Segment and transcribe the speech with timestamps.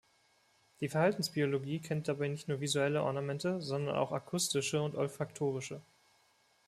[0.79, 5.79] Die Verhaltensbiologie kennt dabei nicht nur visuelle Ornamente, sondern auch akustische und olfaktorische.